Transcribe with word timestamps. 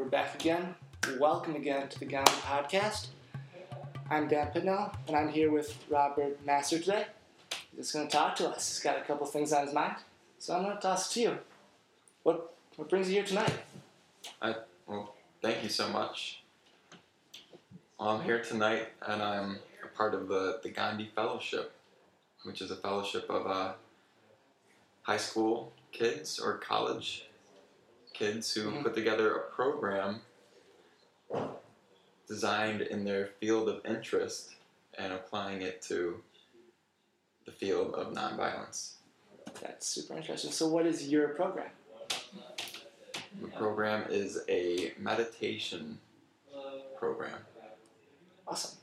We're 0.00 0.06
back 0.06 0.34
again. 0.34 0.74
Welcome 1.18 1.56
again 1.56 1.86
to 1.88 1.98
the 1.98 2.06
Gandhi 2.06 2.32
Podcast. 2.32 3.08
I'm 4.08 4.28
Dan 4.28 4.46
Pitnell, 4.46 4.94
and 5.06 5.14
I'm 5.14 5.28
here 5.28 5.52
with 5.52 5.76
Robert 5.90 6.42
Massar 6.46 6.78
today. 6.78 7.04
He's 7.76 7.92
going 7.92 8.08
to 8.08 8.10
talk 8.10 8.34
to 8.36 8.48
us. 8.48 8.66
He's 8.66 8.82
got 8.82 8.96
a 8.96 9.02
couple 9.02 9.26
things 9.26 9.52
on 9.52 9.66
his 9.66 9.74
mind, 9.74 9.96
so 10.38 10.56
I'm 10.56 10.62
going 10.62 10.74
to 10.74 10.80
toss 10.80 11.10
it 11.10 11.14
to 11.14 11.20
you. 11.20 11.38
What 12.22 12.54
what 12.76 12.88
brings 12.88 13.08
you 13.08 13.16
here 13.16 13.24
tonight? 13.24 13.52
I, 14.40 14.54
well, 14.86 15.16
thank 15.42 15.62
you 15.62 15.68
so 15.68 15.90
much. 15.90 16.44
Well, 17.98 18.08
I'm 18.08 18.24
here 18.24 18.42
tonight, 18.42 18.88
and 19.06 19.22
I'm 19.22 19.58
a 19.84 19.88
part 19.94 20.14
of 20.14 20.28
the, 20.28 20.60
the 20.62 20.70
Gandhi 20.70 21.10
Fellowship, 21.14 21.74
which 22.44 22.62
is 22.62 22.70
a 22.70 22.76
fellowship 22.76 23.28
of 23.28 23.46
uh, 23.46 23.72
high 25.02 25.18
school 25.18 25.74
kids 25.92 26.38
or 26.38 26.56
college 26.56 27.26
kids 28.12 28.52
who 28.54 28.70
Mhm. 28.70 28.82
put 28.82 28.94
together 28.94 29.34
a 29.36 29.50
program 29.50 30.22
designed 32.26 32.80
in 32.82 33.04
their 33.04 33.26
field 33.40 33.68
of 33.68 33.84
interest 33.84 34.54
and 34.94 35.12
applying 35.12 35.62
it 35.62 35.82
to 35.82 36.22
the 37.44 37.52
field 37.52 37.94
of 37.94 38.12
nonviolence. 38.12 38.92
That's 39.60 39.86
super 39.86 40.14
interesting. 40.16 40.52
So, 40.52 40.68
what 40.68 40.86
is 40.86 41.08
your 41.08 41.28
program? 41.28 41.70
The 43.40 43.48
program 43.48 44.10
is 44.10 44.40
a 44.48 44.92
meditation 44.98 46.00
program. 46.96 47.46
Awesome. 48.46 48.78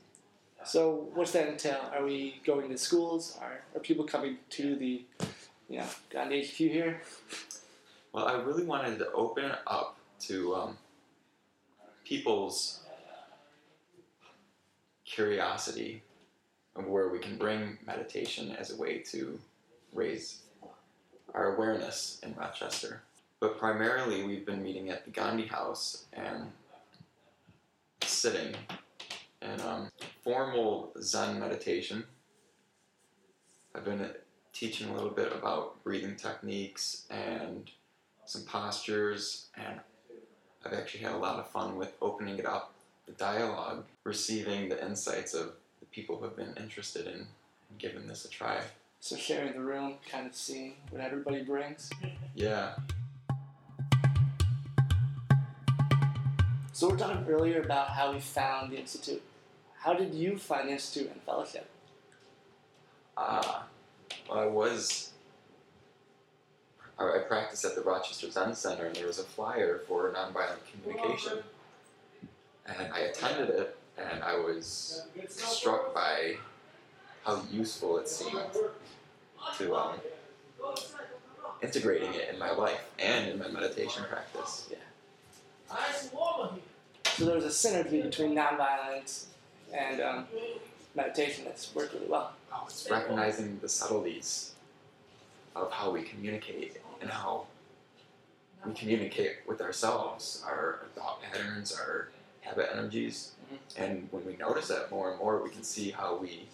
So, 0.64 1.10
what's 1.14 1.32
that 1.32 1.48
entail? 1.48 1.90
Are 1.94 2.04
we 2.04 2.40
going 2.44 2.68
to 2.70 2.76
schools? 2.76 3.38
Are, 3.40 3.62
are 3.74 3.80
people 3.80 4.04
coming 4.04 4.38
to 4.50 4.76
the, 4.76 5.04
you 5.68 5.78
know, 5.78 5.86
Gandhi 6.10 6.42
HQ 6.42 6.56
here? 6.70 7.00
Well, 8.12 8.26
I 8.26 8.40
really 8.40 8.64
wanted 8.64 8.98
to 8.98 9.12
open 9.12 9.52
up 9.66 9.96
to 10.20 10.54
um, 10.54 10.78
people's 12.04 12.80
curiosity 15.04 16.02
of 16.74 16.86
where 16.86 17.08
we 17.08 17.18
can 17.18 17.36
bring 17.36 17.78
meditation 17.86 18.52
as 18.52 18.70
a 18.70 18.76
way 18.76 18.98
to 18.98 19.38
raise 19.92 20.42
our 21.34 21.54
awareness 21.54 22.18
in 22.22 22.34
Rochester. 22.34 23.02
But 23.40 23.58
primarily, 23.58 24.24
we've 24.24 24.46
been 24.46 24.62
meeting 24.62 24.90
at 24.90 25.04
the 25.04 25.10
Gandhi 25.10 25.46
House 25.46 26.06
and 26.12 26.50
sitting 28.02 28.54
in 29.42 29.60
um, 29.60 29.90
formal 30.24 30.92
Zen 31.00 31.38
meditation. 31.38 32.04
I've 33.74 33.84
been 33.84 34.10
teaching 34.52 34.88
a 34.88 34.94
little 34.94 35.10
bit 35.10 35.32
about 35.32 35.82
breathing 35.84 36.16
techniques 36.16 37.06
and 37.10 37.70
some 38.28 38.42
postures, 38.42 39.46
and 39.56 39.80
I've 40.64 40.74
actually 40.74 41.00
had 41.00 41.12
a 41.12 41.16
lot 41.16 41.38
of 41.38 41.48
fun 41.48 41.78
with 41.78 41.94
opening 42.02 42.38
it 42.38 42.44
up, 42.44 42.74
the 43.06 43.12
dialogue, 43.12 43.84
receiving 44.04 44.68
the 44.68 44.84
insights 44.84 45.32
of 45.32 45.52
the 45.80 45.86
people 45.86 46.18
who 46.18 46.24
have 46.24 46.36
been 46.36 46.52
interested 46.58 47.06
in, 47.06 47.14
in 47.14 47.26
giving 47.78 48.06
this 48.06 48.26
a 48.26 48.28
try. 48.28 48.60
So, 49.00 49.16
sharing 49.16 49.54
the 49.54 49.60
room, 49.60 49.94
kind 50.10 50.26
of 50.26 50.34
seeing 50.34 50.74
what 50.90 51.00
everybody 51.00 51.42
brings. 51.42 51.88
Yeah, 52.34 52.74
So, 56.72 56.90
we're 56.90 56.96
talking 56.96 57.26
earlier 57.28 57.60
about 57.62 57.88
how 57.88 58.12
we 58.12 58.20
found 58.20 58.70
the 58.72 58.76
Institute. 58.76 59.22
How 59.80 59.94
did 59.94 60.14
you 60.14 60.36
find 60.36 60.68
the 60.68 60.72
Institute 60.72 61.10
and 61.10 61.22
Fellowship? 61.22 61.68
uh, 63.16 63.62
well, 64.28 64.38
I 64.38 64.46
was. 64.46 65.12
I 66.98 67.04
I 67.04 67.18
practiced 67.18 67.64
at 67.64 67.74
the 67.74 67.82
Rochester 67.82 68.30
Zen 68.30 68.54
Center, 68.54 68.86
and 68.86 68.96
there 68.96 69.06
was 69.06 69.18
a 69.18 69.24
flyer 69.24 69.82
for 69.86 70.12
nonviolent 70.12 70.58
communication. 70.72 71.38
And 72.66 72.92
I 72.92 73.00
attended 73.00 73.50
it, 73.50 73.76
and 73.96 74.22
I 74.22 74.36
was 74.36 75.06
struck 75.28 75.94
by 75.94 76.36
how 77.24 77.42
useful 77.50 77.98
it 77.98 78.08
seemed 78.08 78.40
to 79.56 79.76
um, 79.76 79.94
integrating 81.62 82.12
it 82.14 82.28
in 82.32 82.38
my 82.38 82.50
life 82.52 82.90
and 82.98 83.30
in 83.30 83.38
my 83.38 83.48
meditation 83.48 84.04
practice. 84.08 84.68
Yeah. 84.70 84.76
So, 85.94 87.24
there 87.24 87.34
was 87.34 87.44
a 87.44 87.48
synergy 87.48 88.02
between 88.02 88.34
nonviolence 88.34 89.26
and 89.72 90.00
um, 90.00 90.26
meditation 90.94 91.44
that's 91.44 91.74
worked 91.74 91.94
really 91.94 92.06
well. 92.06 92.32
Oh, 92.52 92.64
it's 92.66 92.88
recognizing 92.90 93.58
the 93.60 93.68
subtleties 93.68 94.52
of 95.54 95.72
how 95.72 95.90
we 95.90 96.02
communicate 96.02 96.78
and 97.00 97.10
how 97.10 97.46
we 98.64 98.72
communicate 98.72 99.36
with 99.46 99.60
ourselves, 99.60 100.42
our 100.46 100.80
thought 100.94 101.22
patterns, 101.22 101.72
our 101.72 102.08
habit 102.40 102.68
energies. 102.72 103.32
Mm-hmm. 103.46 103.82
And 103.82 104.08
when 104.10 104.24
we 104.24 104.36
notice 104.36 104.68
that 104.68 104.90
more 104.90 105.10
and 105.10 105.18
more, 105.18 105.42
we 105.42 105.50
can 105.50 105.62
see 105.62 105.90
how 105.90 106.16
we 106.16 106.48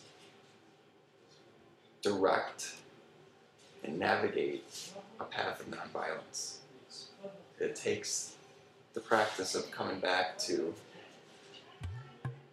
direct 2.03 2.75
and 3.83 3.99
navigate 3.99 4.93
a 5.21 5.25
path 5.25 5.61
of 5.61 5.67
nonviolence. 5.71 6.57
It 7.59 7.77
takes 7.77 8.35
the 8.93 9.01
practice 9.01 9.55
of 9.55 9.71
coming 9.71 10.01
back 10.01 10.39
to 10.39 10.75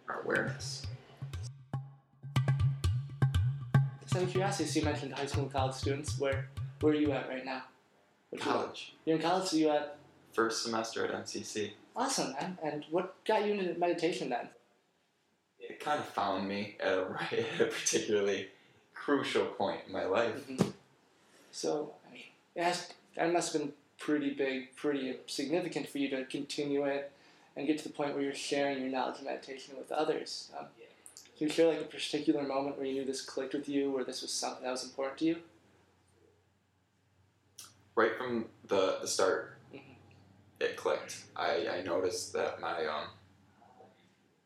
our 0.08 0.22
awareness. 0.22 0.86
Out 4.16 4.22
of 4.22 4.30
curiosity, 4.30 4.68
so 4.68 4.78
you 4.80 4.84
mentioned 4.84 5.12
high 5.14 5.26
school 5.26 5.44
and 5.44 5.52
college 5.52 5.74
students. 5.74 6.18
Where, 6.18 6.48
where 6.80 6.92
are 6.92 6.96
you 6.96 7.12
at 7.12 7.28
right 7.28 7.44
now? 7.44 7.62
What 8.30 8.44
you- 8.44 8.50
College, 8.50 8.94
You're 9.04 9.16
in 9.16 9.22
college, 9.22 9.48
so 9.48 9.56
you 9.56 9.70
at 9.70 9.96
first 10.32 10.62
semester 10.62 11.04
at 11.06 11.12
MCC. 11.24 11.72
awesome, 11.94 12.32
man. 12.32 12.58
And 12.62 12.84
what 12.90 13.14
got 13.24 13.44
you 13.46 13.52
into 13.54 13.78
meditation 13.78 14.30
then? 14.30 14.48
it 15.60 15.78
kind 15.78 16.00
of 16.00 16.06
found 16.08 16.48
me 16.48 16.76
at 16.80 16.98
a, 16.98 17.04
right, 17.10 17.46
at 17.54 17.60
a 17.60 17.66
particularly 17.66 18.48
crucial 18.94 19.46
point 19.46 19.80
in 19.86 19.92
my 19.92 20.04
life. 20.04 20.34
Mhm. 20.48 20.72
So, 21.52 21.94
I 22.08 22.12
mean, 22.12 22.22
it 22.56 22.64
has, 22.64 22.92
that 23.16 23.32
must 23.32 23.52
have 23.52 23.62
been 23.62 23.72
pretty 23.98 24.30
big, 24.30 24.74
pretty 24.74 25.16
significant 25.26 25.88
for 25.88 25.98
you 25.98 26.08
to 26.10 26.24
continue 26.24 26.84
it 26.84 27.12
and 27.56 27.66
get 27.66 27.78
to 27.78 27.84
the 27.84 27.90
point 27.94 28.14
where 28.14 28.22
you're 28.24 28.34
sharing 28.34 28.80
your 28.80 28.88
knowledge 28.90 29.18
of 29.20 29.24
meditation 29.24 29.76
with 29.78 29.92
others. 29.92 30.50
Um, 30.58 30.66
can 31.42 31.48
you 31.48 31.54
share 31.54 31.68
like 31.70 31.80
a 31.80 31.84
particular 31.86 32.44
moment 32.44 32.76
where 32.76 32.86
you 32.86 32.92
knew 32.94 33.04
this 33.04 33.20
clicked 33.20 33.52
with 33.52 33.68
you, 33.68 33.90
or 33.98 34.04
this 34.04 34.22
was 34.22 34.30
something 34.30 34.62
that 34.62 34.70
was 34.70 34.84
important 34.84 35.18
to 35.18 35.24
you? 35.24 35.36
Right 37.96 38.16
from 38.16 38.44
the, 38.68 38.98
the 39.00 39.08
start, 39.08 39.58
Mhm. 39.74 39.96
it 40.60 40.76
clicked. 40.76 41.24
I, 41.34 41.66
I 41.66 41.82
noticed 41.82 42.32
that 42.34 42.60
my 42.60 42.86
um, 42.86 43.08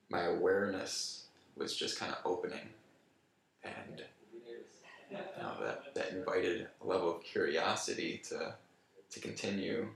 my 0.09 0.23
awareness 0.23 1.27
was 1.55 1.77
just 1.77 1.99
kind 1.99 2.12
of 2.12 2.19
opening, 2.25 2.71
and 3.62 4.03
you 5.11 5.19
know, 5.19 5.55
that 5.62 5.95
that 5.95 6.12
invited 6.12 6.67
a 6.83 6.87
level 6.87 7.15
of 7.15 7.23
curiosity 7.23 8.23
to 8.31 8.55
to 9.11 9.21
continue 9.21 9.91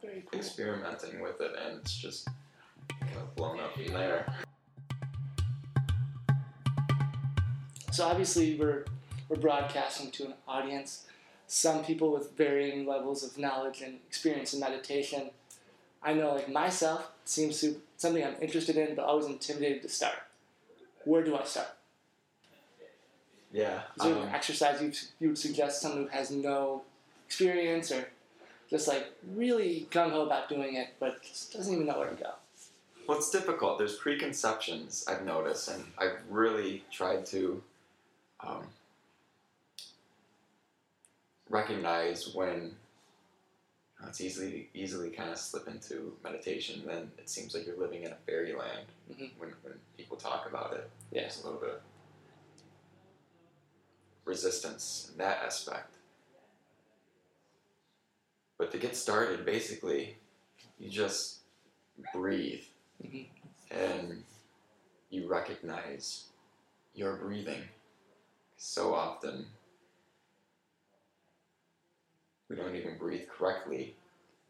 cool. 0.00 0.10
experimenting 0.34 1.18
with 1.18 1.40
it, 1.40 1.50
and 1.58 1.80
it's 1.80 1.96
just 1.96 2.28
kind 3.00 3.16
of 3.16 3.34
blown 3.34 3.58
up 3.58 3.74
from 3.74 3.86
there. 3.88 4.32
So 7.90 8.06
obviously 8.06 8.54
we're 8.54 8.84
we're 9.28 9.36
broadcasting 9.36 10.10
to 10.12 10.26
an 10.26 10.34
audience. 10.46 11.06
Some 11.46 11.84
people 11.84 12.12
with 12.12 12.36
varying 12.36 12.86
levels 12.86 13.24
of 13.24 13.36
knowledge 13.36 13.80
and 13.80 13.98
experience 14.06 14.54
in 14.54 14.60
meditation. 14.60 15.30
I 16.02 16.14
know, 16.14 16.34
like 16.34 16.48
myself, 16.48 17.10
it 17.22 17.28
seems 17.28 17.60
to 17.60 17.80
something 17.96 18.24
I'm 18.24 18.36
interested 18.40 18.76
in, 18.76 18.94
but 18.94 19.04
always 19.04 19.26
intimidated 19.26 19.82
to 19.82 19.88
start. 19.88 20.14
Where 21.04 21.22
do 21.22 21.36
I 21.36 21.44
start? 21.44 21.68
Yeah. 23.52 23.80
Is 23.96 24.04
there 24.04 24.14
um, 24.14 24.22
an 24.22 24.28
exercise 24.28 24.80
you 24.80 24.92
you 25.18 25.28
would 25.28 25.38
suggest 25.38 25.82
someone 25.82 26.04
who 26.04 26.08
has 26.08 26.30
no 26.30 26.82
experience 27.26 27.90
or 27.90 28.08
just 28.70 28.86
like 28.86 29.12
really 29.34 29.88
gung 29.90 30.12
ho 30.12 30.22
about 30.22 30.48
doing 30.48 30.76
it, 30.76 30.94
but 31.00 31.20
just 31.22 31.52
doesn't 31.52 31.72
even 31.74 31.86
know 31.86 31.98
where 31.98 32.10
to 32.10 32.14
go? 32.14 32.30
Well, 33.08 33.18
it's 33.18 33.30
difficult. 33.30 33.78
There's 33.78 33.96
preconceptions 33.96 35.04
I've 35.08 35.24
noticed, 35.24 35.68
and 35.68 35.82
I've 35.98 36.18
really 36.28 36.84
tried 36.92 37.26
to 37.26 37.60
um, 38.46 38.64
recognize 41.48 42.34
when 42.34 42.54
you 42.56 44.02
know, 44.02 44.08
it's 44.08 44.20
easily 44.20 44.68
easily 44.74 45.10
kind 45.10 45.30
of 45.30 45.38
slip 45.38 45.68
into 45.68 46.16
meditation. 46.24 46.82
Then 46.86 47.10
it 47.18 47.28
seems 47.28 47.54
like 47.54 47.66
you're 47.66 47.76
living 47.76 48.04
in 48.04 48.12
a 48.12 48.16
fairyland 48.26 48.86
Mhm. 49.10 49.30
when 49.38 49.50
when 49.62 49.74
people 49.96 50.16
talk 50.16 50.46
about 50.48 50.72
it. 50.74 50.90
Yeah. 51.10 51.22
There's 51.22 51.40
a 51.40 51.44
little 51.44 51.60
bit 51.60 51.70
of 51.70 51.80
resistance 54.24 55.08
in 55.12 55.18
that 55.18 55.42
aspect. 55.42 55.94
But 58.58 58.70
to 58.72 58.78
get 58.78 58.94
started, 58.96 59.44
basically, 59.46 60.18
you 60.78 60.88
just 60.90 61.40
breathe 62.12 62.64
Mhm. 63.02 63.26
and 63.70 64.24
you 65.10 65.26
recognize 65.26 66.26
your 66.94 67.16
breathing. 67.16 67.68
So 68.62 68.92
often, 68.92 69.46
we 72.50 72.56
don't 72.56 72.76
even 72.76 72.98
breathe 72.98 73.26
correctly. 73.26 73.94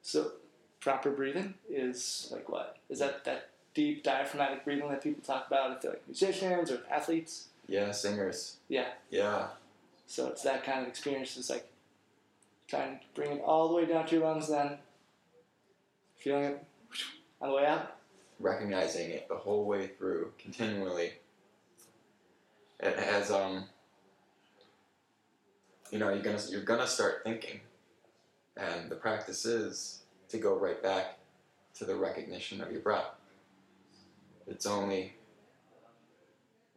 So 0.03 0.33
proper 0.81 1.13
breathing 1.13 1.55
is 1.71 2.29
like 2.33 2.49
what? 2.49 2.79
Is 2.89 2.99
that 2.99 3.25
that 3.25 3.51
deep 3.73 4.03
diaphragmatic 4.03 4.65
breathing 4.65 4.89
that 4.89 5.01
people 5.01 5.23
talk 5.23 5.47
about 5.47 5.77
if 5.77 5.83
they're 5.83 5.93
like 5.93 6.09
musicians 6.09 6.73
or 6.73 6.81
athletes? 6.91 7.47
Yeah, 7.69 7.93
singers. 7.93 8.57
Yeah. 8.69 8.89
Yeah. 9.11 9.47
So 10.09 10.27
it's 10.27 10.43
that 10.43 10.65
kind 10.65 10.81
of 10.83 10.89
experience. 10.89 11.37
It's 11.37 11.49
like 11.49 11.71
trying 12.67 12.99
to 12.99 13.05
bring 13.15 13.31
it 13.31 13.43
all 13.45 13.69
the 13.69 13.75
way 13.75 13.87
down 13.87 14.07
to 14.09 14.17
your 14.17 14.25
lungs, 14.25 14.49
then 14.49 14.79
feeling 16.19 16.45
it 16.47 16.65
on 17.41 17.51
the 17.51 17.55
way 17.55 17.65
out. 17.65 17.97
Recognizing 18.41 19.11
it 19.11 19.29
the 19.29 19.37
whole 19.37 19.67
way 19.67 19.87
through, 19.87 20.33
continually. 20.37 21.13
It 22.81 22.99
has 22.99 23.31
um. 23.31 23.67
You 25.91 25.99
know, 25.99 26.11
you're 26.11 26.23
gonna 26.23 26.41
you're 26.49 26.63
gonna 26.63 26.87
start 26.87 27.23
thinking, 27.25 27.61
and 28.57 28.89
the 28.89 28.95
practice 28.95 29.45
is 29.45 30.03
to 30.29 30.39
go 30.39 30.57
right 30.57 30.81
back 30.83 31.19
to 31.75 31.85
the 31.85 31.97
recognition 31.97 32.61
of 32.61 32.71
your 32.71 32.81
breath. 32.81 33.11
It's 34.47 34.67
only 34.67 35.15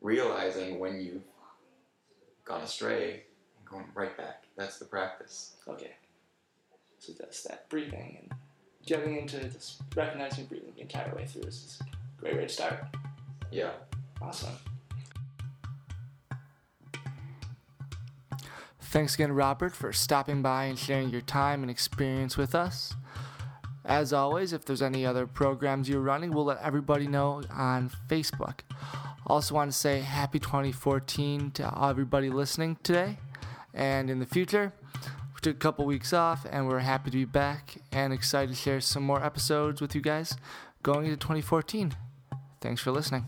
realizing 0.02 0.80
when 0.80 1.00
you've 1.00 1.24
gone 2.46 2.62
astray 2.62 3.24
and 3.58 3.68
going 3.68 3.86
right 3.94 4.16
back. 4.18 4.44
That's 4.58 4.80
the 4.80 4.86
practice. 4.86 5.56
Okay. 5.68 5.92
So 7.00 7.14
that's 7.20 7.44
that 7.44 7.70
breathing 7.70 8.18
and 8.22 8.32
getting 8.86 9.18
into 9.18 9.38
this 9.38 9.80
recognizing 9.96 10.46
breathing 10.46 10.74
the 10.76 10.82
entire 10.82 11.14
way 11.16 11.26
through 11.26 11.44
is 11.44 11.80
a 11.82 12.22
great 12.22 12.36
way 12.36 12.44
to 12.44 12.50
start. 12.50 12.86
Yeah. 13.52 13.72
Awesome. 14.22 14.54
Thanks 18.94 19.16
again, 19.16 19.32
Robert, 19.32 19.76
for 19.76 19.92
stopping 19.92 20.44
by 20.44 20.66
and 20.66 20.78
sharing 20.78 21.10
your 21.10 21.22
time 21.22 21.64
and 21.64 21.72
experience 21.72 22.38
with 22.38 22.54
us. 22.54 22.94
As 23.84 24.14
always, 24.14 24.54
if 24.54 24.66
there's 24.66 24.84
any 24.84 25.04
other 25.04 25.26
programs 25.26 25.90
you're 25.90 26.00
running, 26.00 26.30
we'll 26.30 26.46
let 26.46 26.62
everybody 26.62 27.08
know 27.08 27.42
on 27.50 27.90
Facebook. 28.08 28.60
Also, 29.26 29.56
want 29.56 29.72
to 29.72 29.76
say 29.76 30.02
happy 30.02 30.38
2014 30.38 31.50
to 31.54 31.84
everybody 31.84 32.30
listening 32.30 32.78
today 32.84 33.18
and 33.74 34.12
in 34.12 34.20
the 34.20 34.28
future. 34.28 34.72
We 35.34 35.42
took 35.42 35.56
a 35.56 35.60
couple 35.60 35.86
weeks 35.86 36.14
off 36.14 36.46
and 36.52 36.68
we're 36.68 36.78
happy 36.78 37.10
to 37.10 37.18
be 37.18 37.26
back 37.26 37.78
and 37.92 38.14
excited 38.14 38.50
to 38.52 38.56
share 38.56 38.80
some 38.80 39.02
more 39.02 39.26
episodes 39.26 39.82
with 39.82 39.96
you 39.96 40.02
guys 40.02 40.38
going 40.84 41.06
into 41.06 41.18
2014. 41.18 41.96
Thanks 42.62 42.80
for 42.80 42.92
listening. 42.92 43.26